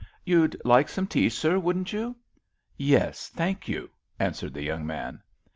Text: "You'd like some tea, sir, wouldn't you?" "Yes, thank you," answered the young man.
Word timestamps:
"You'd 0.25 0.59
like 0.65 0.89
some 0.89 1.05
tea, 1.05 1.29
sir, 1.29 1.59
wouldn't 1.59 1.93
you?" 1.93 2.15
"Yes, 2.75 3.29
thank 3.29 3.67
you," 3.67 3.91
answered 4.19 4.55
the 4.55 4.63
young 4.63 4.83
man. 4.83 5.21